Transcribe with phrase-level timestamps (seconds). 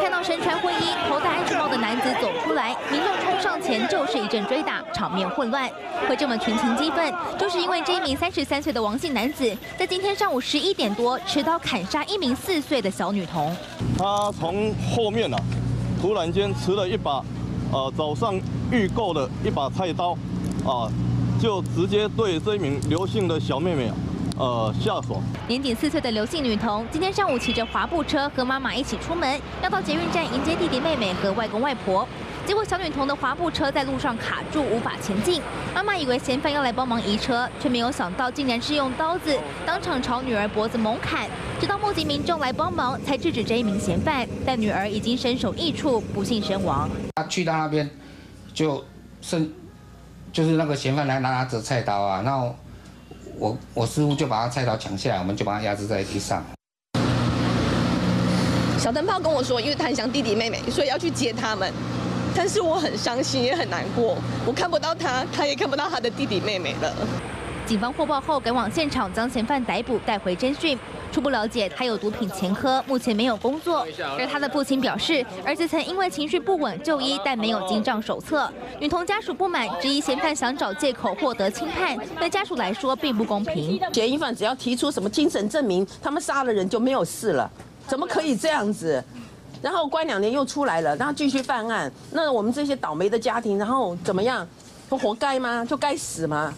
[0.00, 5.68] 看到身穿灰衣、头戴安全帽的男子走出来，民众冲上前就是一阵追打，场面混乱。
[6.08, 13.54] 会这么群情激愤，就是因为这一名三十三岁的王姓男子，在今天上午十一点多持刀砍杀一名四岁的小女童。
[13.98, 15.38] 他从后面啊，
[16.00, 17.22] 突然间持了一把，
[17.72, 18.38] 呃，早上
[18.70, 20.12] 预购的一把菜刀，
[20.64, 20.88] 啊，
[21.40, 23.94] 就直接对这一名刘姓的小妹妹啊。
[24.38, 25.20] 呃，吓死我。
[25.48, 32.06] 年仅四岁的刘姓女童，今天上午骑着滑步车和妈妈一起出门，要到捷运站迎接弟弟妹妹和外公外婆。
[32.46, 35.42] 结果小女童的滑步车在路上卡住，无法前进。
[35.74, 41.28] 妈妈以为嫌犯要来帮忙移车，却没有想到竟然是用刀子当场朝女儿脖子猛砍。
[41.60, 44.26] 直到目击民众来帮忙，才制止这一名嫌犯。
[44.46, 46.88] 但女儿已经身首异处，不幸身亡。
[47.16, 47.90] 他去到那边，
[48.54, 48.84] 就
[49.20, 49.50] 剩
[50.32, 52.54] 就是那个嫌犯来拿着菜刀啊，然后。
[53.38, 56.44] 我我师傅就把他菜刀抢下来，我们就把他压制在地上。
[58.78, 61.72] 小灯泡跟我说，因为他很想弟弟妹妹，所以要去接他们。
[62.34, 66.92] 但是我很伤心，也很难过，我看不到他，他也看不到他的弟弟妹妹了。
[67.66, 70.78] 警方获报后赶往现场，将嫌犯逮捕，带回侦讯。
[71.18, 73.84] 初步了解，他有毒品前科，目前没有工作。
[74.16, 78.48] 而他的父亲表示，儿子曾因为情绪不稳就医，但没有进账手册。
[78.78, 83.80] 女童家属不满，质疑嫌犯想找借口获得轻判，对家属来说并不公平。
[83.92, 87.50] 嫌疑犯只要提出什么精神证明，他们杀了人就没有事了，
[87.88, 89.02] 怎么可以这样子？
[89.60, 94.46] 然后关两年又出来了，然后继续犯案，那我们这些倒霉的家庭，然后怎么样？
[94.88, 95.64] 都活该吗？
[95.64, 96.52] 就该死吗？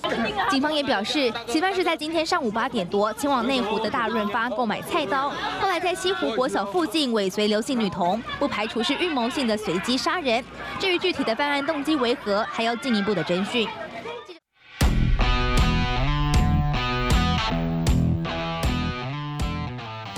[0.48, 10.44] 警方也表示，嫌犯是在今天上午八点多前往内湖的大润发购买菜刀，后来在西湖国小附近尾随刘姓女童，不排除是预谋性的随机杀人。
[10.78, 13.68] 至于具体的犯案动机为何，还要进一步的侦讯。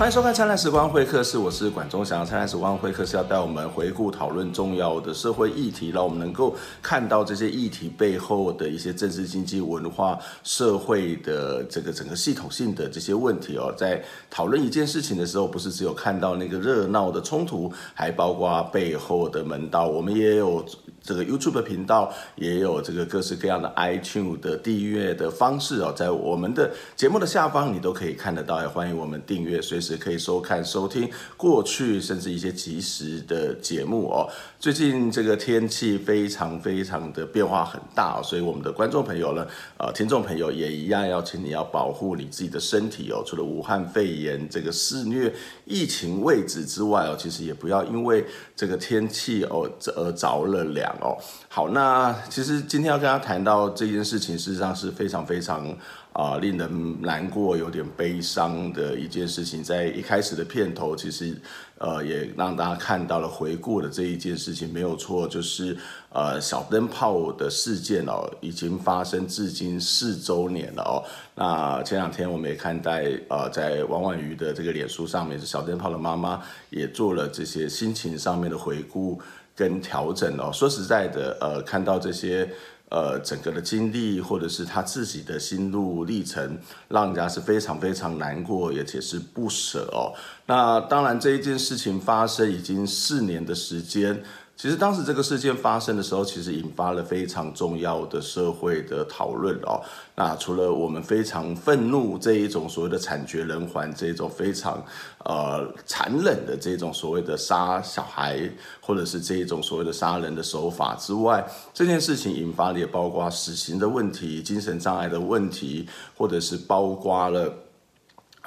[0.02, 2.26] 欢迎收看《灿烂时光会客室》，我是管中祥。
[2.26, 13.72] 灿烂时光会客室要带我们回顾讨论重要的社会议题，让我们能够看到这些议题背后的一些政治、经济、文化、社会的这个整个系统性的这些问题哦。
[13.78, 19.86] 在讨论一件事情的时候，不是只有看到那个热闹的冲突，还包括背后的门道。
[19.86, 20.66] 我们也有
[21.02, 28.60] 这个 YouTube 频道，也有这个各式各样的 iTune 的订阅的方式哦，在我们的节目的下方，你都可以看得到。
[28.60, 29.92] 也欢迎我们订阅，随时。
[30.02, 34.28] 可以收看、收听过去甚至一些即时的节目哦。
[34.58, 39.46] 最近这个天气非常非常的变化很大，所以我们的观众朋友呢，
[39.78, 43.22] 呃，听众朋友也一样要请你要保护你自己的身体哦。
[43.24, 45.32] 除了武汉肺炎这个肆虐
[45.66, 48.24] 疫情未止之外哦，其实也不要因为
[48.56, 51.16] 这个天气哦而着了凉哦。
[51.48, 55.74] 好，那其实今天要跟大家谈到这件事情，事实上是非常非常。
[56.12, 61.34] 啊、令人难过、有点悲伤的一件事情，在一开始的片头，其实
[61.78, 65.74] 呃也让大家看到了回顾的这一件事情没有错，就是
[66.10, 71.02] 呃小灯泡的事件哦，已经发生至今四周年了哦。
[71.34, 79.18] 那前两天我们也看待呃在王婉瑜的这个脸书上面，是小灯泡的妈妈也做了这些心情上面的回顾
[79.54, 80.50] 跟调整哦。
[80.52, 82.48] 说实在的，呃，看到这些。
[82.94, 86.58] 呃，整个的经历或者是他自己的心路历程，
[86.88, 90.12] 让人家是非常非常难过，而且是不舍哦。
[90.44, 94.22] 那当然，这一件事情发生已经四年的时间。
[94.62, 99.82] 其实当时这个事件发生的时候，其实引发了非常重要的社会的讨论哦。
[100.14, 104.80] 那除了我们非常愤怒这一种所谓的惨绝人寰，这种非常
[105.24, 108.48] 呃残忍的这种所谓的杀小孩，
[108.80, 117.52] 或者是这一种所谓的杀人的手法之外，这件事情引发的也包括死刑的问题、精神障碍的问题，或者是包括了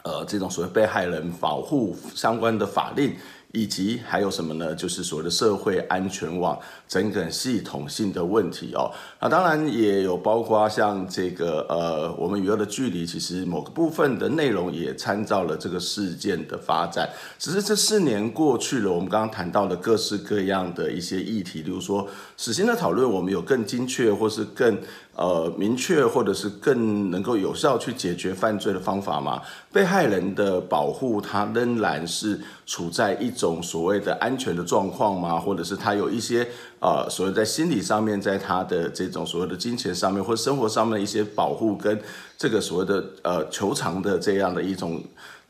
[0.03, 3.13] 呃这种所谓被害人保护相关的法令。
[3.51, 4.75] 以及还有什么呢？
[4.75, 8.91] 就是所谓的社会安全网整个系统性的问题哦。
[9.21, 17.09] 那当然也有包括像这个呃，我们与恶的距离，其实某个部分的内容也参照了这个事件的发展。
[17.39, 24.77] 只是这四年过去了，我们刚刚谈到的各式各样的一些议题，比如说死刑的讨论，我们有更精确或是更。
[25.15, 29.41] 呃，明确或者是更能够有效去解决犯罪的方法吗？
[29.71, 35.39] 被害人的保护，他仍然是处在一种所谓的安全的状况吗？
[35.39, 36.45] 或者是他有一些
[36.79, 41.99] 呃所谓在心理上面，在他的这种所谓的金钱上面或生活上面的一些保护跟
[42.37, 45.01] 这个所谓的呃求偿的这样的一种。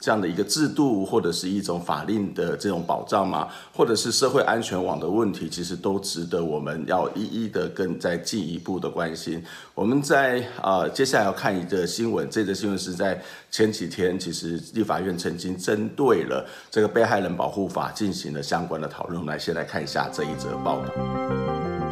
[0.05, 9.43] 这样的一个制度，或者是一种法令的这种保障嘛，或者是社会安全网的问题，其实都值得我们要一一的更再进一步的关心。
[9.73, 13.19] 我们在啊、呃，接下来要看一个新闻，这则新闻是在
[13.49, 19.25] 前几天，其实立法院曾经针对了这个被害人保护法进行了相关的讨论。
[19.25, 21.84] 来，先来看一下这一则报道。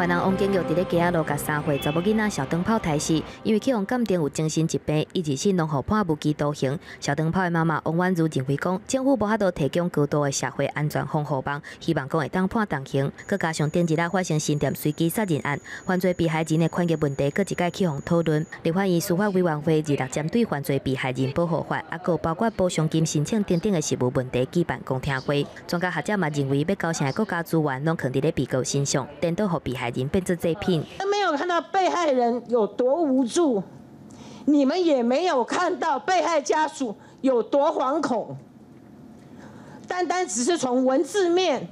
[0.00, 6.78] 怀南王建玉伫咧街路甲三岁查某囡仔小灯泡抬死，因为去互鉴定有精神疾病，一直是拢互判无期徒刑。
[7.00, 13.12] 小灯泡的妈妈王婉如认为讲，政府无法度提供高度的社会安全防护网，希望讲会当判重刑。
[13.28, 18.46] 佮加上顶一日发生新店随机杀人案，犯罪被害人的权益问题，佮一概去互讨论。
[18.62, 25.46] 立法院司法委员会二六针对犯罪被害人保护法，啊，佮包括补偿金申请等等的实务问题举办公听会。
[25.66, 33.62] 专家学者嘛认为，要高啥国家资源拢囥伫咧被告身上，颠倒互被害人变做这品，没有看到被害人有多无助，
[34.46, 38.36] 你们也没有看到被害家属有多惶恐。
[39.86, 41.68] 单单只是从文字面，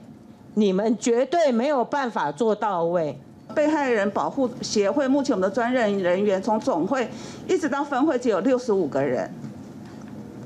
[0.55, 3.19] 你们绝对没有办法做到位。
[3.55, 7.09] 被害人保护协会目前我们的专任人员，从总会
[7.47, 9.31] 一直到分会，只有六十五个人。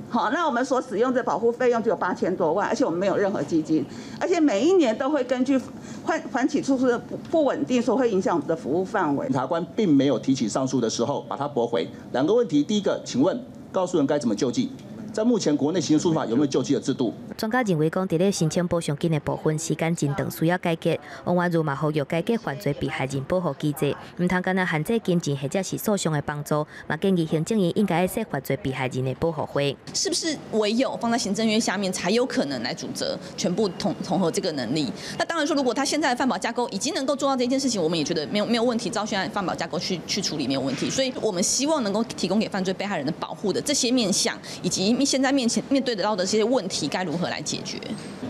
[0.08, 3.84] 好，那我们所使用的保护费用只有八千多万，而且我们没有任何基金，
[4.20, 5.58] 而且每一年都会根据
[6.04, 9.26] 缓缓起诉是不不稳定，说会影响我们的服务范围。
[9.26, 11.86] 检察官并没有提起上诉的时候，把它驳回。
[12.12, 13.38] 两个问题，第一个，请问
[13.70, 14.70] 告诉人该怎么救济？
[15.12, 17.12] 在目前国内刑事诉法有没有救济的制度？
[17.36, 20.96] 专家认为讲，在咧申请补偿金的部分时间真长，需要改革。
[21.24, 29.76] 王婉如嘛呼吁改革犯罪被害人保护机制，唔通干那限制金钱或者是诉讼的帮助，嘛建议行政院应该设犯罪被害人的保护费。
[29.92, 34.90] 是不是唯有放在行政院下面才有可能来主责全部统统合这个能力？
[35.18, 40.88] 那当然说，如果他现在的犯保架构已经能够做到这件事情，我们也觉得没有没有问题，照现在犯保架构去去处理没有问题。
[40.88, 45.82] 所以我们希望能够提供给犯罪被害人的保护的这些面向，以及现在面前面。
[45.82, 47.76] 对得到的这些问题该如何来解决？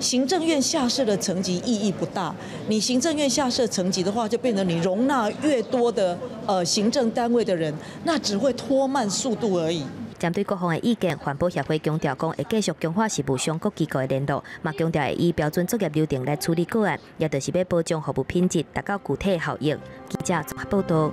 [0.00, 2.34] 行政院下设的层级意义不大，
[2.66, 7.74] 你行政院下设层级的话，就变成你容纳越多的呃行政单位的人，
[8.04, 9.84] 那只会拖慢速度而已。
[10.18, 19.76] 针对各方的意见，环保协会强调讲会继续强化事务相各机构的联络，嘛强调会以标准作业流程来处理个案，也就是要保障服务品质，达到具体效益。
[20.08, 21.12] 记者综合报道。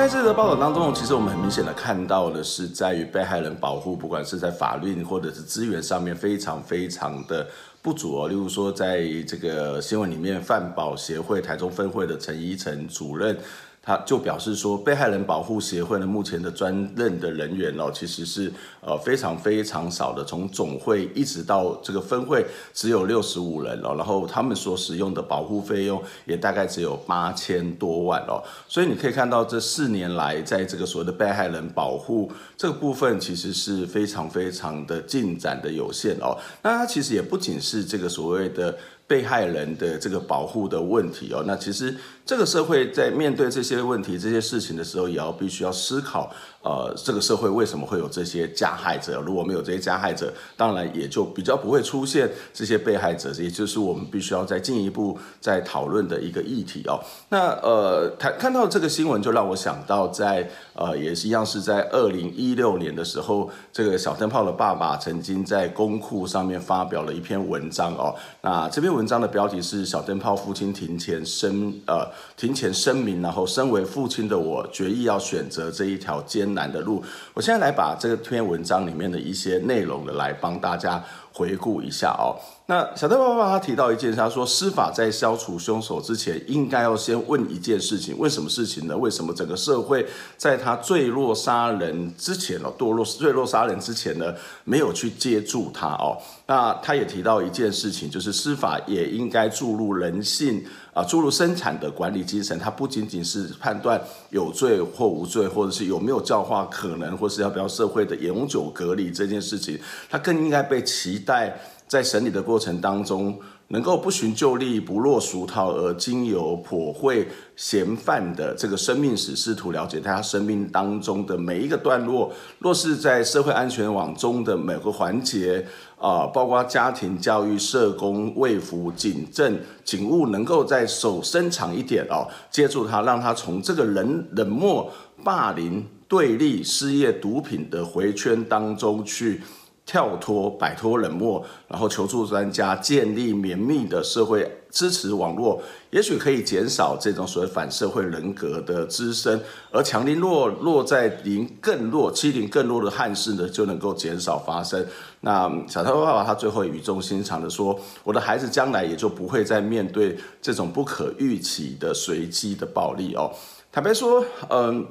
[0.00, 7.46] 在这则报道当中，其实我们很明显的看到的是，在于被害人保护，不管是在法律或者是资源上面，非常非常的
[7.82, 8.26] 不足哦。
[8.26, 13.36] 例如说，在这个新闻里面，饭保协会台中分会的陈一成主任。
[13.82, 22.44] 他就表示说，被害人保护协会呢，目前的专任的人员哦，其实是呃非常非常少的，从总会一直到这个分会
[22.74, 36.36] 只有六十五人哦，然后他们所使用的保护费用也大概只有八千多万哦，所以你可以看到这四年来，在这个所谓的被害人保护这个部分，其实是非常非常的进展的有限哦。
[36.62, 38.76] 那它其实也不仅是这个所谓的
[39.10, 41.96] 被害人的这个保护的问题哦，那其实。
[42.26, 46.30] 这个社会在面对这些问题、这些事情的时候，也要必须要思考，
[46.62, 49.20] 呃，这个社会为什么会有这些加害者？
[49.26, 57.02] 如果没有这些加害者，当然也就比较不会出现这些被害者，也就是我们必须要再进一步再讨论的一个议题哦。
[57.30, 68.14] 那呃，看看到这个新闻，就让我想到在呃，也是一样是在二零一六年的时候，这个小灯泡的爸爸曾经在公库上面发表了一篇文章哦。
[68.42, 72.06] 那这篇文文章的标题是“小灯泡父亲庭前声”，呃。
[72.36, 77.02] 庭前声明，然后身为父亲的我决意要选择这一条艰难的路。
[77.32, 82.36] 我现在来把这篇文章里面的一些内容的来帮大家回顾一下哦。
[82.66, 88.96] 那小戴爸爸他提到一件事，他说司法在消除凶手之前，应该要先问一件事情：问什么事情呢？
[88.96, 90.06] 为什么整个社会
[90.36, 94.32] 在他坠落杀人之前哦，堕落坠落杀人之前呢，
[94.62, 96.16] 没有去接住他哦？
[96.46, 100.64] 那他也提到一件事情，就是司法也应该注入人性。
[100.92, 109.78] 啊，注入生产的管理精神，它不仅仅是判断有罪或无罪，或者是有没有教化可能，或是要不要社会的永久隔离这件事情，
[110.08, 125.64] 它更应该被期待在审理的过程当中，能够不寻旧例，不落俗套，而经由剖绘嫌犯的这个生命史，试图了解他生命当中的每一个段落，若是在社会安全网中的每个环节。
[126.00, 134.90] 啊，包括家庭教育、社工、卫福、警政、警务，能够在手伸长一点哦，接住他，让他从这个人冷漠、
[135.22, 139.42] 霸凌、对立、失业、毒品的回圈当中去
[139.84, 145.60] 跳脱、摆脱冷漠，然后求助专家，建立绵密的社会支持网络，
[145.90, 154.84] 也许可以减少这种所谓反社会人格的滋生，而强凌弱落在凌更弱、欺凌更弱的汉事呢，就能够减少发生。
[155.20, 163.30] 那小头爸爸他最后语重心长的说：“我的孩子将来也就不会再面对这种不可预期的随机的暴力哦。”
[163.72, 164.86] 坦白说，嗯。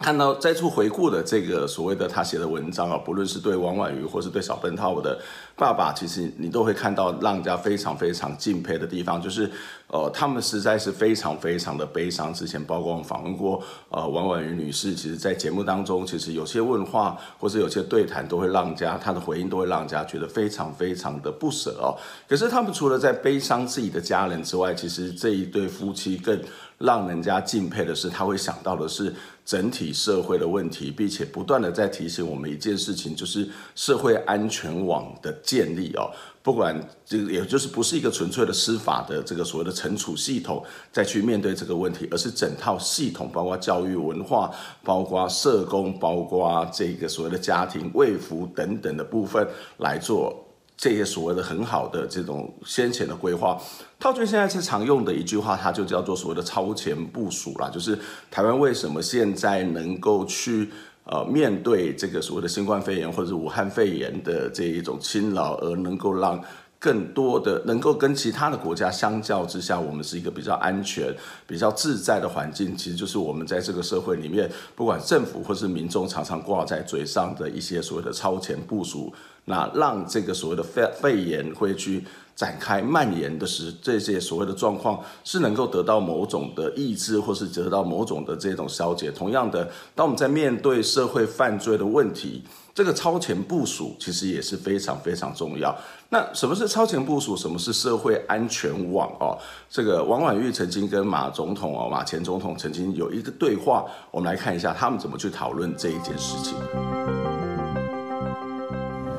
[0.00, 5.18] 看到再次回顾的这个所谓的他写的文章啊，不论是对王婉瑜或是对小灯泡的
[5.56, 9.50] 爸爸，其实你都会看到让人家非常非常敬佩的地方，就是
[9.86, 12.34] 呃，他们实在是非常非常的悲伤。
[12.34, 21.96] 之前包括我们访问过呃王婉瑜女士，其实在节目当中，其实有些问话或是有些对谈，都会让人家她的回应都会让人家觉得非常非常的不舍哦。
[22.28, 26.38] 可是他们除了在悲伤自己的家人之外，其实这一对夫妻更
[26.84, 29.12] 让人家敬佩的是，他会想到的是。
[29.46, 36.10] 整体社会的问题，并且不断的在提醒我们一件事情，就是社会安全网的建立哦。
[36.42, 36.74] 不管
[37.04, 44.50] 这个，也就是不是一个纯粹的司法的这个所谓的惩处系统再去面对这个问题，而是整套系统，包括教育、文化，
[44.82, 50.43] 包括社工，包括这个所谓的家庭、卫福等等的部分来做。
[50.76, 53.58] 这些所谓的很好的这种先前的规划，
[53.98, 57.70] 套句现在是常用的一句话，它就叫做所谓的超前部署啦。
[57.70, 57.98] 就是
[58.30, 60.68] 台湾为什么现在能够去
[61.04, 66.42] 呃面对这个所谓的新冠肺炎或者武汉肺炎的这一种侵扰，而能够让
[66.84, 71.10] 更多的能够跟其他的国家相较之下，我们是一个比较安全、
[71.46, 72.76] 比较自在的环境。
[72.76, 79.10] 其实就是我们在这个社会里面，不管政府或是民众，常常挂在嘴上的一些所谓的超前部署。
[79.46, 82.04] 那让这个所谓的肺肺炎会去
[82.36, 89.10] 展开蔓延的时，这些所谓的状况是能够得到某种的抑制，或是得到某种的这种消解。
[89.10, 92.42] 同样的，当我们在面对社会犯罪的问题，
[92.74, 95.72] 这个超前部署其实也是非常非常重要。
[96.08, 97.36] 那什么是超前部署？
[97.36, 99.08] 什么是社会安全网？
[99.20, 99.38] 哦，
[99.70, 106.56] 这个王婉玉曾经跟马总统哦，马前总统曾经有一个对话，我们来看一下他们怎么去讨论这一件事情。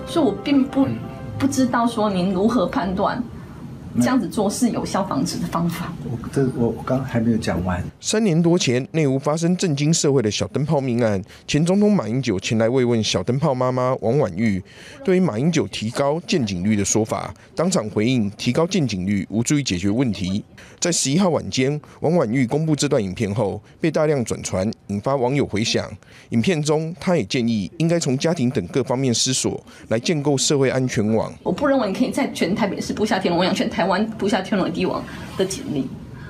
[0.05, 0.85] 所以我并不
[1.39, 3.23] 不知道说您如何判断
[4.01, 5.93] 这样子做是有效防止的方法。
[6.03, 7.83] 我这我我刚还没有讲完。
[8.01, 14.61] 三年多前，内湖发生震惊社会的小灯泡命案，前总统马英九前来慰问小灯泡妈妈王婉玉。
[15.03, 20.43] 对于马英九提高见警率的说法，当场回应：提高见警率无助于解决问题。
[20.85, 25.91] 在十一号晚间，王婉玉公布这段影片后，被大量转传，引发网友回响。
[26.29, 31.33] 影片中，他也建议应该从家庭等各方面思索，来建构社会安全网。
[31.41, 35.03] 我不认为你可以在全台北市布下天龙，养全台湾布下天罗地网
[35.35, 35.87] 的警力。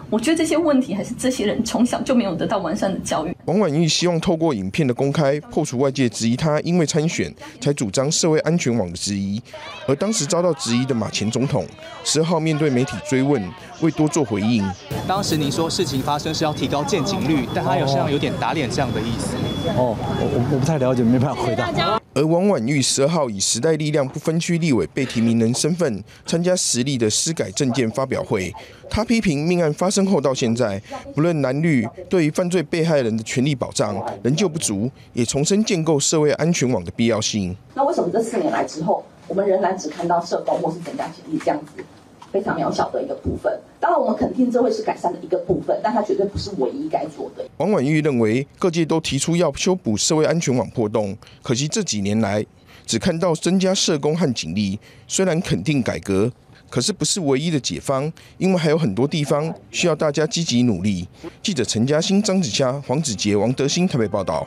[0.09, 3.34] 我觉得这些问题还是这些人从小就没有得到完善的教育。
[3.45, 9.39] 王婉玉希望透过影片的公开，破除外界质疑她因为参选才主张社会安全网的质疑。
[9.87, 11.63] 而当时遭到质疑的马前总统，
[12.03, 13.41] 十二号面对媒体追问，
[13.81, 14.67] 未多做回应。
[15.07, 19.35] 当时您说事情发生是要提高见警率，但他有像有点打脸这样的意思。
[19.77, 22.01] 哦，我我不太了解，没办法回答。
[22.13, 28.53] 而王婉玉十二号以时代力量不分区立委被提名人身份参加实力的施改政见发表会，
[28.89, 30.81] 他批评命案发生后到现在，
[31.13, 37.53] 不论蓝绿，对于犯罪被害人的权利保障仍旧不足，也重申建构社会安全网的必要性。
[37.73, 41.83] 那为什么这四年来之后，我们仍然只看到社工或是增加警力这样子？
[42.31, 47.43] 非常渺小的一个部分，当然我们肯定这会是改善的一个部分，但它绝对不是唯一该做的。
[47.57, 52.45] 王婉玉认为，各界都提出要修补社会安全网破洞，可惜这几年来
[52.85, 56.31] 只看到增加社工和警力，虽然肯定改革，
[56.75, 61.07] 可是不是唯一的解方，因为还有很多地方需要大家积极努力。
[61.41, 64.45] 记者陈嘉欣、张子佳、黄子杰、王德兴台北报道。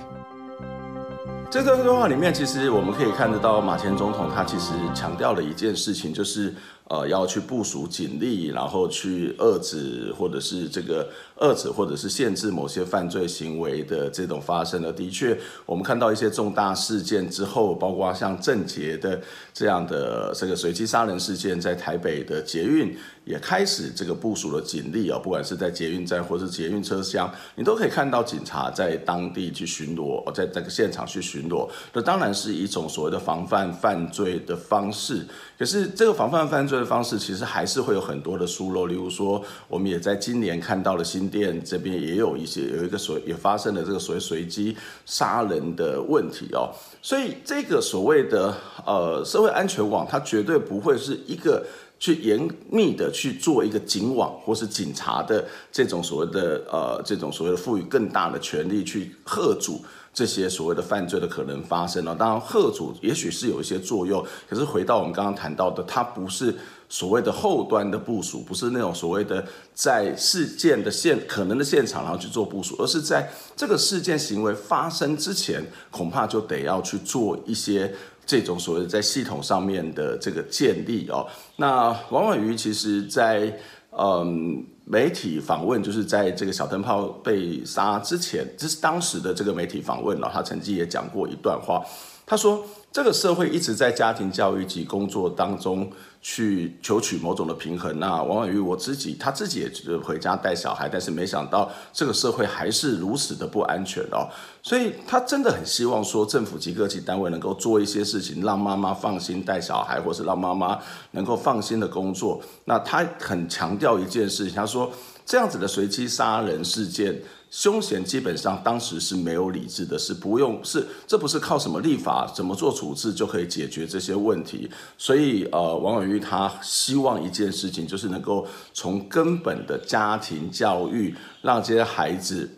[1.50, 6.54] 这段对话里面，其实我们可以看得到，马前总统他其实强调了一件事情，就是。
[6.88, 11.06] 呃，要去部署警力，然后去遏制，或者是这个
[11.40, 14.90] 遏制，或者是限制某些犯罪行为的这种发生的。
[14.90, 19.20] 的确，我们看到一些重大事件之后，包括像郑捷的
[19.52, 22.96] 这样的这个随机杀人事件，在台北的捷运
[23.28, 31.68] 也开始这个部署了警力啊，不管是在捷运站或是捷运车厢，你都可以看到警察在当地去巡逻，在这个现场去巡逻。
[31.92, 35.26] 那当然是一种所谓的防范犯罪的方式。
[35.58, 38.86] 可是这个防范犯罪的方式，其实还是会有很多的疏漏。
[38.86, 46.70] 例如说，我们也在今年看到了新店这边也有一些有一个所也发生了这个所谓随机杀人的问题哦。
[47.02, 48.54] 所以这个所谓的
[48.86, 51.66] 呃社会安全网，它绝对不会是一个
[51.98, 59.80] 去严密的去做一个警网，或是警察的这种所谓的呃这种所谓的赋予更大的权力去吓阻
[60.14, 62.14] 这些所谓的犯罪的可能发生了。
[62.14, 66.54] 当然吓阻也许是有一些作用，可是回到我们刚刚谈到的，它不是
[66.88, 77.92] 所谓的后端的部署，不是那种所谓的在事件的现可能的现场然后去做部署，而是在这个事件行为发生之前，恐怕就得要去做一些。
[78.28, 83.50] 这种所谓在系统上面的这个建立哦，那王婉瑜其实在
[83.90, 91.82] 嗯媒体访问，就是在这个小灯泡被杀之前，这是当时的这个媒体访问了，他曾经也讲过一段话，
[92.28, 92.62] 他说。
[92.90, 95.88] 这个社会一直在家庭教育及工作当中
[96.22, 98.00] 去求取某种的平衡。
[98.00, 104.26] 那王婉瑜我自己，他自己也就是回家带小孩，但是没想到这个社会还是如此的不安全哦。
[104.62, 110.78] 所以他真的很希望说，政府及各级单位能够做一些事情，让妈妈放心带小孩，或是让妈妈
[111.10, 112.40] 能够放心的工作。
[112.64, 114.90] 那他很强调一件事情，他说
[115.26, 117.20] 这样子的随机杀人事件。
[117.50, 124.70] 凶险基本上当时是没有理智的，是不用是这不是靠什么立法怎么做处置就可以解决这些问题。
[124.98, 132.50] 所以呃，王永玉他希望一件事情就是能够从根本的家庭教育，让这些孩子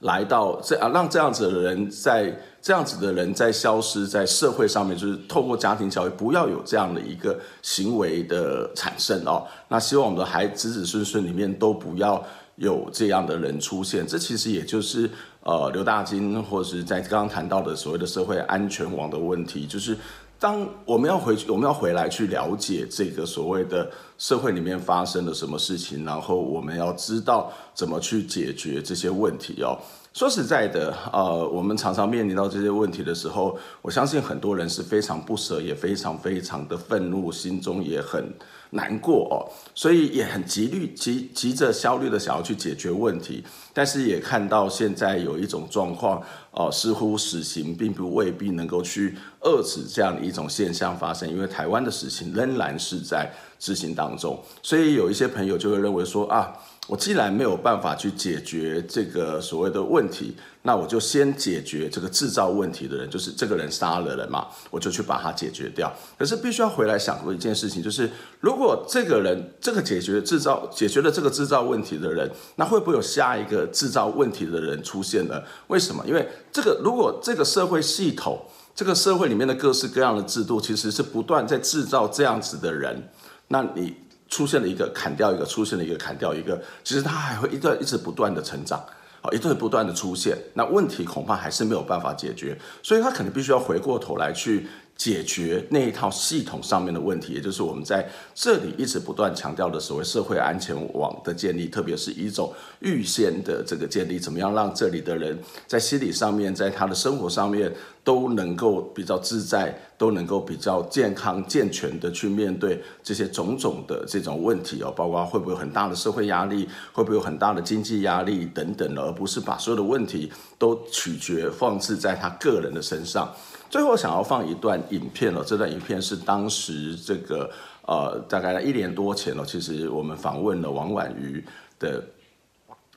[0.00, 9.46] 来到这啊，让这样子的人在这样子的人在消失在社会上面，就是透过家庭教育不要有这样的一个行为的产生哦。
[9.68, 12.22] 那希望我们的孩子子孙孙里面都不要。
[12.56, 15.08] 有这样的人出现，这其实也就是
[15.42, 19.96] 呃刘大金或者是在刚刚谈到的所谓的社会安全网的问题，就是
[20.38, 29.78] 当我们要回去，我们要回来去了解这个所谓的社会里面发生了什么事情，然后我们要知道怎么去解决这些问题哦。
[30.12, 38.32] 说实在的，呃，我们常常面临到这些问题的时候，我相信很多人是非常不舍，也非常非常的愤怒，心中也很。
[38.74, 39.36] 难过哦，
[39.74, 56.50] 所以也很急虑、急急着、焦虑的想要去解决问题，但是也看到现在有一种状况哦，似乎死刑并不未必能够去遏制这样的一种现象发生，因为台湾的死刑仍然是在执行当中，所以有一些朋友就会认为说啊。
[56.92, 65.90] 我既然没有办法去解决这个所谓的问题，那我就先解决这个制造问题的人，就是这个人杀了人嘛，我就去把它解决掉。
[66.18, 75.42] 可是必须要回来想过一件事情，就是如果这个人这个解决制造解决了这个制造问题的人，那会不会有下一个制造问题的人出现呢？
[75.68, 76.04] 为什么？
[76.06, 78.38] 因为这个如果这个社会系统，
[78.74, 83.08] 这个社会里面的各式各样的制度，其实是不断在制造这样子的人，
[83.48, 83.94] 那你。
[84.32, 88.82] 出现了一个砍掉一个，出现了一个砍掉一个，其实它还会一段一直不断的成长，
[89.20, 94.66] 啊，一段不断的出现，那问题恐怕还是没有办法解决，所以他可能必须要回过头来去。
[94.96, 107.72] 解决那一套系统上面的问题，也就是我们在这里一直不断强调的所谓社会安全网的建立，特别是一种预先的这个建立，怎么样让这里的人在心理上面，在他的生活上面
[108.04, 123.34] 都能够比较自在，都能够比较健康健全的去面对这些种种的这种问题哦，包括会不会有很大的社会压力，会不会有很大的经济压力等等，而不是把所有的问题都取决放置在他个人的身上。
[123.72, 127.50] 最后想要放一段影片了，这段影片是当时这个
[127.86, 131.42] 呃大概一年多前了，其实我们访问了王婉瑜
[131.78, 132.04] 的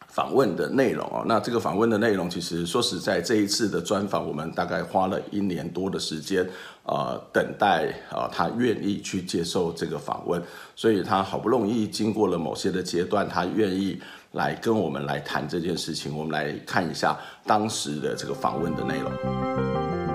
[0.09, 1.23] 访问的内容哦。
[1.25, 6.45] 那这个访问的内容，其实说实在，这一次的专访，我们大概花了一年多的时间，
[6.83, 10.43] 呃，等待啊他愿意去接受这个访问，
[10.75, 13.97] 所以他好不容易经过了某些的阶段，他愿意
[14.33, 16.13] 来跟我们来谈这件事情。
[16.17, 20.14] 我们来看一下当时的这个访问的内容。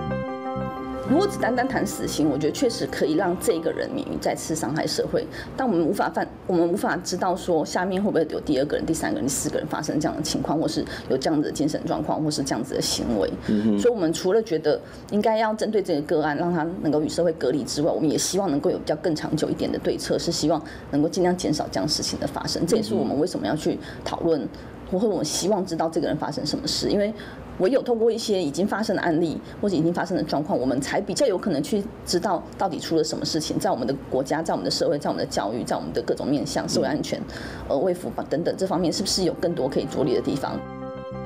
[1.11, 5.27] 如果只单单谈死刑，我觉得确实可以让这个人免于再次伤害社会。
[5.57, 13.29] 但我们无法犯，我们无法知道说下面会不会有第二个人、第三个人、第四个人发生这样的情况，或是有这样子的精神状况，或是这样子的行为。
[13.49, 22.64] 嗯、所以，我们除了觉得应该要针对这个个案，让他能够与社会隔离之外，我们也希望能够有比较更长久一点的对策，是希望能够尽量减少这样事情的发生。
[22.64, 24.46] 这也是我们为什么要去讨论，
[24.90, 27.12] 或者我们希望知道这个人发生什么事，因为。
[27.59, 37.20] 唯有透过一些已经发生的案例或者已经发生的状况，我们才比较有可能去知道到底出了什么事情，在我们的国家，在我们的社会，在我们的教育，在我们的各种面向，社会安全、
[37.68, 40.59] 呃卫福等等这方面，是不是有更多可以着力的地方？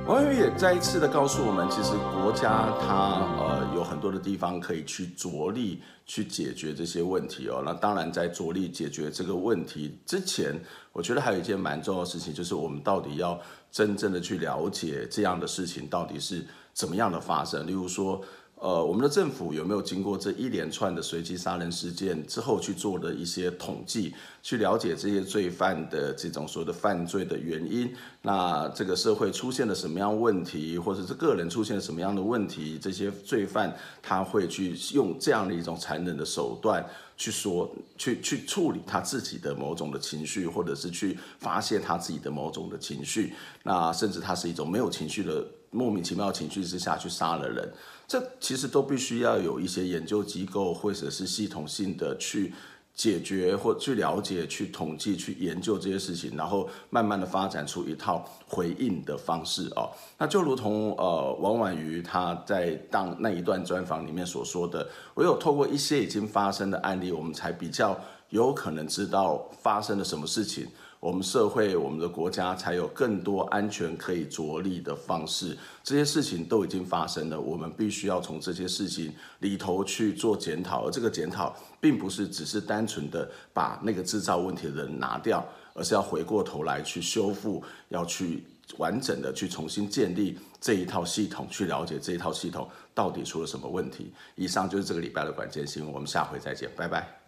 [0.09, 3.54] 王宇也再一次的告诉我们，其实国家它呃
[3.85, 7.63] 很多的地方可以去着力去解决这些问题哦。
[7.65, 10.59] 那当然，在着力解决这个问题之前，
[10.93, 17.67] 我觉得还有一件蛮重要的事情，就是我们到底要真正的去了解这样的事情到底是怎么样的发生。
[17.67, 18.21] 例如说，
[18.65, 27.95] 呃，我们的政府有没有经过这一连串的随机杀人事件之后去做的一些统计，去了解这些罪犯的这种所谓的犯罪的原因？
[28.23, 32.79] 那这个社会出现了什么样问题，或者是个人出现了什么样的问题？
[32.81, 36.83] 这些罪犯他会去用这样的一种残忍的手段
[37.19, 43.35] 去说，去去处理他自己的某种的情绪，或者是去发泄他自己的某种的情绪。
[43.63, 45.45] 那甚至他是一种没有情绪的。
[45.75, 47.69] 莫名其妙情绪之下去杀了人，
[48.07, 52.55] 这其实都必须要有一些研究机构或者是系统性的去
[52.95, 59.91] 解决或去了解、去统计、去研究这些事情，然后慢慢的发展出一套回应的方式哦。
[60.17, 67.99] 那就如同呃王婉瑜他在当那一段专访里面所说的，唯有透过一些已经发生的案例，我们才比较
[68.31, 70.69] 有可能知道发生了什么事情。
[71.05, 75.55] 我们社会、我们的国家才有更多安全可以着力的方式。
[75.83, 80.87] 这些事情都已经发生了，我们必须要从这些事情里头去做检讨。
[80.87, 88.43] 而这个检讨，并不是只是单纯的把那个制造问题的人拿掉，而是要回过头来去修复，要去
[88.79, 94.11] 完整的去重新建立这一套系统，去了解这一套系统到底出了什么问题。
[94.37, 97.24] 以上就是这个礼拜的关键新闻，我们下回再见，拜拜。